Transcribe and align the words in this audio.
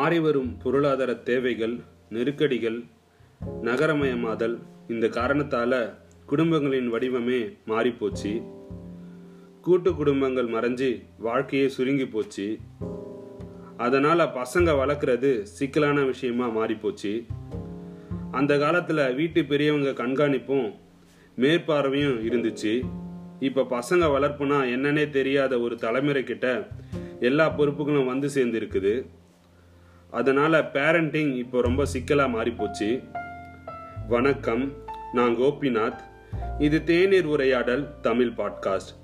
மாறிவரும் 0.00 0.56
பொருளாதார 0.62 1.14
தேவைகள் 1.14 1.80
நெருக்கடிகள் 2.08 2.84
நகரமயமாதல் 3.62 4.58
இந்த 4.88 5.08
காரணத்தால் 5.08 5.94
குடும்பங்களின் 6.26 6.92
வடிவமே 6.92 7.56
மாறிப்போச்சு. 7.66 8.42
கூட்டு 9.60 9.94
குடும்பங்கள் 9.94 10.48
மறைஞ்சு 10.48 11.02
வாழ்க்கையே 11.18 11.68
சுருங்கி 11.68 12.06
போச்சு. 12.06 12.58
அதனால் 13.76 14.18
பசங்க 14.18 14.70
வளர்க்குறது 14.80 15.42
சிக்கலான 15.42 16.00
விஷயமா 16.02 16.48
மாறிப்போச்சு. 16.48 17.26
அந்த 18.30 18.58
காலத்தில் 18.58 19.14
வீட்டு 19.14 19.44
பெரியவங்க 19.44 20.04
கண்காணிப்பும் 20.04 20.74
மேற்பார்வையும் 21.36 22.18
இருந்துச்சு. 22.30 22.82
இப்போ 23.40 23.62
பசங்க 23.62 24.04
வளர்ப்புனா 24.16 24.60
என்னன்னே 24.74 25.10
தெரியாத 25.10 25.60
ஒரு 25.60 25.76
தலைமுறை 25.76 26.24
கிட்ட 26.24 26.68
எல்லா 27.20 27.48
பொறுப்புகளும் 27.50 28.06
வந்து 28.06 28.28
சேர்ந்துருக்குது. 28.34 29.06
அதனால் 30.10 30.52
பேரண்டிங் 30.52 31.36
இப்போ 31.36 31.60
ரொம்ப 31.60 31.84
சிக்கலாக 31.84 32.38
மாறிப்போச்சு. 32.38 33.08
வணக்கம் 34.08 34.72
நான் 35.12 35.36
கோபிநாத். 35.36 35.98
இது 36.58 36.84
தேநீர் 36.84 37.24
உரையாடல் 37.24 38.00
தமிழ் 38.00 38.32
பாட்காஸ்ட் 38.36 38.96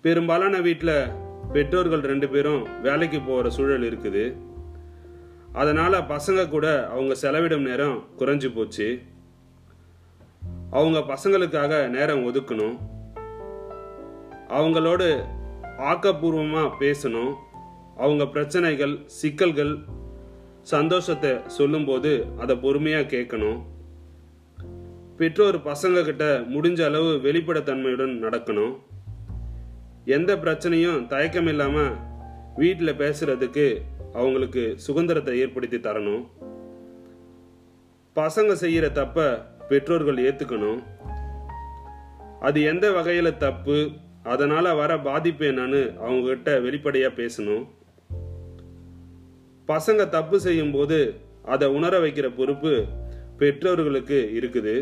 பெரும்பாலான 0.00 0.60
வீட்டில் 0.60 1.06
பெற்றோர்கள் 1.52 2.00
ரெண்டு 2.00 2.28
பேரும் 2.28 2.80
வேலைக்கு 2.82 3.20
போகிற 3.20 3.50
சூழல் 3.50 3.98
இருக்குது. 3.98 4.36
அதனால் 5.52 5.92
பசங்க 5.92 6.48
கூட 6.48 6.88
அவங்க 6.88 7.14
செலவிடும் 7.22 7.66
நேரம் 7.66 8.04
குறைஞ்சி 8.18 8.54
போச்சு. 8.54 9.00
அவங்க 10.70 10.98
பசங்களுக்காக 10.98 11.88
நேரம் 11.88 12.34
ஒதுக்கணும். 12.34 12.78
அவங்களோடு 14.48 15.24
ஆக்கப்பூர்வமாக 15.78 16.70
பேசணும். 16.80 17.34
அவங்க 17.96 18.26
பிரச்சனைகள் 18.26 18.98
சிக்கல்கள் 19.06 19.96
சந்தோஷத்தை 20.68 21.30
சொல்லும்போது 21.46 22.10
அதை 22.38 22.54
பொறுமையா 22.56 23.00
கேட்கணும். 23.12 23.58
பெற்றோர் 25.16 25.56
பசங்க 25.58 26.04
கிட்ட 26.04 26.24
முடிஞ்ச 26.54 26.84
அளவு 26.84 27.10
வெளிப்படைத்தன்மையுடன் 27.22 28.12
நடக்கணும். 28.24 28.74
எந்த 30.04 30.36
பிரச்சனையும் 30.36 31.06
தயக்கம் 31.06 31.46
இல்லாம 31.46 31.76
வீட்டில் 32.56 32.98
பேசுறதுக்கு 32.98 33.66
அவங்களுக்கு 34.14 34.74
சுதந்திரத்தை 34.76 35.38
ஏற்படுத்தி 35.38 35.78
தரணும். 35.78 36.22
பசங்க 38.16 38.52
செய்யற 38.64 38.92
தப்ப 38.92 39.26
பெற்றோர்கள் 39.68 40.22
ஏத்துக்கணும். 40.26 40.80
அது 42.40 42.62
எந்த 42.62 42.90
வகையில 42.90 43.36
தப்பு 43.36 43.90
அதனால 44.22 44.74
வர 44.74 44.92
பாதிப்பு 44.98 45.44
என்னன்னு 45.44 45.82
அவங்க 45.96 46.28
கிட்ட 46.28 46.60
வெளிப்படையா 46.60 47.10
பேசணும். 47.20 47.64
பசங்க 49.70 50.02
தப்பு 50.16 50.36
செய்யும் 50.46 50.72
போது 50.76 50.98
அதை 51.52 51.66
உணர 51.78 51.94
வைக்கிற 52.04 52.26
பொறுப்பு 52.38 52.72
பெற்றோர்களுக்கு 53.40 54.18
இருக்குது. 54.38 54.74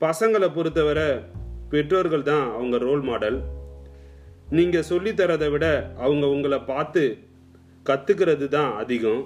பசங்களை 0.00 0.48
பொறுத்தவரை 0.54 1.08
பெற்றோர்கள் 1.72 2.28
தான் 2.30 2.46
அவங்க 2.56 2.76
ரோல் 2.86 3.04
மாடல் 3.08 3.38
நீங்கள் 4.56 4.88
சொல்லித்தரதை 4.90 5.48
விட 5.52 5.66
அவங்க 6.04 6.24
உங்களை 6.36 6.58
பார்த்து 6.70 7.02
கற்றுக்கிறது 7.88 8.46
தான் 8.56 8.72
அதிகம். 8.82 9.22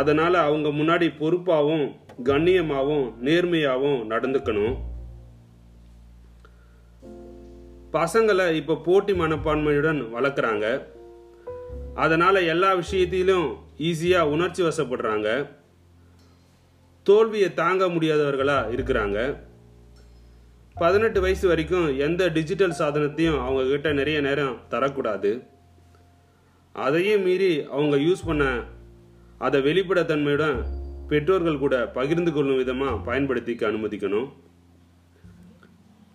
அதனால் 0.00 0.38
அவங்க 0.46 0.68
முன்னாடி 0.78 1.08
பொறுப்பாகவும் 1.20 1.86
கண்ணியமாகவும் 2.30 3.06
நேர்மையாகவும் 3.26 4.00
நடந்துக்கணும். 4.12 4.76
பசங்களை 7.98 8.46
இப்போ 8.60 8.74
போட்டி 8.88 9.12
மனப்பான்மையுடன் 9.20 10.00
வளர்க்குறாங்க. 10.16 10.66
அதனால் 11.94 12.34
எல்லா 12.34 12.74
விஷயத்திலும் 12.74 13.56
ஈஸியாக 13.78 14.32
உணர்ச்சி 14.34 14.62
வசப்படுறாங்க. 14.62 15.48
தோல்வியை 17.02 17.54
தாங்க 17.54 17.88
முடியாதவர்களாக 17.88 18.72
இருக்கிறாங்க. 18.76 19.36
பதினெட்டு 20.74 21.20
வயசு 21.20 21.48
வரைக்கும் 21.48 21.98
எந்த 21.98 22.28
டிஜிட்டல் 22.28 22.78
சாதனத்தையும் 22.78 23.40
அவங்க 23.44 23.62
கிட்ட 23.70 23.92
நிறைய 23.92 24.20
நேரம் 24.20 24.60
தரக்கூடாது. 24.70 25.42
அதையும் 26.72 27.22
மீறி 27.22 27.64
அவங்க 27.64 27.96
யூஸ் 27.96 28.26
பண்ண 28.26 28.44
அதை 29.38 29.60
வெளிப்படைத்தன்மையுடன் 29.60 30.64
பெற்றோர்கள் 31.08 31.58
கூட 31.58 31.86
பகிர்ந்து 31.86 32.32
கொள்ளும் 32.32 32.56
விதமாக 32.56 33.12
பயன்படுத்திக்க 33.12 33.62
அனுமதிக்கணும். 33.70 34.28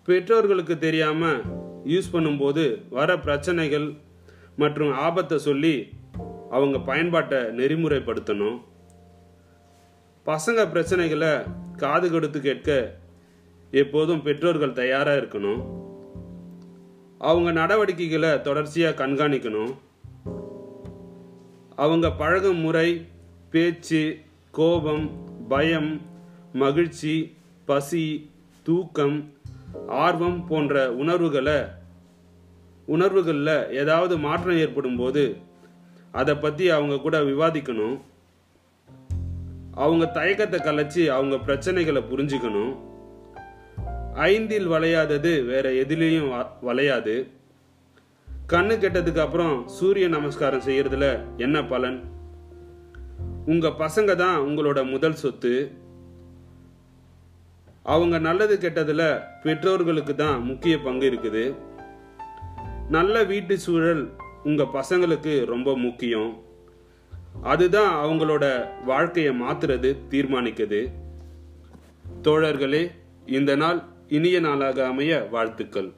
பெற்றோர்களுக்கு 0.04 0.78
தெரியாமல் 0.78 1.42
யூஸ் 1.84 2.12
பண்ணும்போது 2.12 2.82
வர 2.90 3.18
பிரச்சனைகள் 3.18 3.96
மற்றும் 4.56 4.92
ஆபத்தை 4.92 5.38
சொல்லி 5.38 5.88
அவங்க 6.50 6.78
பயன்பாட்டை 6.78 7.38
நெறிமுறைப்படுத்தணும். 7.38 8.60
பசங்க 10.26 10.62
பிரச்சனைகளை 10.72 11.32
காது 11.76 12.10
கொடுத்து 12.10 12.40
கேட்க 12.40 12.94
எப்போதும் 13.70 14.22
பெற்றோர்கள் 14.22 14.72
தயாராக 14.72 15.18
இருக்கணும். 15.18 15.62
அவங்க 17.18 17.52
நடவடிக்கைகளை 17.52 18.40
தொடர்ச்சியாக 18.40 19.06
கண்காணிக்கணும். 19.06 19.74
அவங்க 21.76 22.10
பழகும் 22.10 22.58
முறை 22.58 23.06
பேச்சு 23.50 24.18
கோபம் 24.50 25.10
பயம் 25.48 26.00
மகிழ்ச்சி 26.52 27.36
பசி 27.64 28.30
தூக்கம் 28.62 29.32
ஆர்வம் 29.88 30.46
போன்ற 30.46 30.92
உணர்வுகளை 30.92 31.58
உணர்வுகளில் 32.86 33.56
ஏதாவது 33.82 34.16
மாற்றம் 34.18 34.60
ஏற்படும் 34.64 34.96
போது 34.96 35.24
அதை 36.20 36.34
பற்றி 36.34 36.64
அவங்க 36.70 36.98
கூட 36.98 37.16
விவாதிக்கணும். 37.20 37.96
அவங்க 39.84 40.04
தயக்கத்தை 40.06 40.58
கலைச்சி 40.60 41.02
அவங்க 41.16 41.36
பிரச்சனைகளை 41.36 42.02
புரிஞ்சுக்கணும். 42.10 42.74
ஐந்தில் 44.14 44.68
வளையாதது 44.68 45.32
வேற 45.44 45.66
எதிலையும் 45.82 46.28
வளையாது. 46.68 47.16
கண்ணு 48.52 48.74
கெட்டதுக்கு 48.82 49.18
அப்புறம் 49.18 49.54
சூரிய 49.68 50.08
நமஸ்காரம் 50.08 50.66
செய்யறதுல 50.66 51.06
என்ன 51.36 51.64
பலன்? 51.64 51.98
உங்க 53.46 53.68
பசங்க 53.82 54.14
தான் 54.14 54.38
உங்களோட 54.38 54.90
முதல் 54.90 55.20
சொத்து. 55.22 55.54
அவங்க 57.82 58.18
நல்லது 58.18 58.54
கெட்டதுல 58.62 59.02
பெற்றோர்களுக்கு 59.42 60.14
தான் 60.14 60.38
முக்கிய 60.42 60.76
பங்கு 60.78 61.06
இருக்குது. 61.10 61.44
நல்ல 62.88 63.24
வீட்டு 63.24 63.58
சூழல் 63.58 64.10
உங்கள் 64.44 64.66
பசங்களுக்கு 64.66 65.44
ரொம்ப 65.44 65.76
முக்கியம். 65.76 66.42
அதுதான் 67.42 68.06
அவங்களோட 68.06 68.68
வாழ்க்கையை 68.84 69.40
மாற்றுறது 69.40 69.96
தீர்மானிக்குது. 70.10 70.92
தோழர்களே 72.22 72.90
இந்த 73.26 73.56
நாள் 73.56 73.82
இனிய 74.08 74.40
நாளாக 74.40 74.86
அமைய 74.86 75.28
வாழ்த்துக்கள். 75.30 75.92